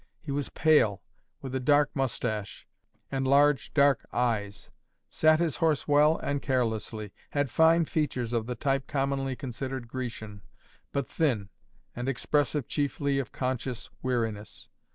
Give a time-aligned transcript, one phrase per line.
[0.19, 1.03] He was pale,
[1.43, 2.65] with a dark moustache,
[3.11, 4.71] and large dark eyes;
[5.11, 10.41] sat his horse well and carelessly; had fine features of the type commonly considered Grecian,
[10.91, 11.49] but thin,
[11.95, 14.69] and expressive chiefly of conscious weariness.